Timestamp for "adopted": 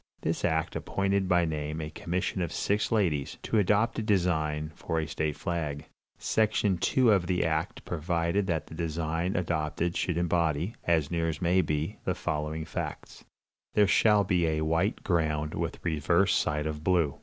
9.35-9.95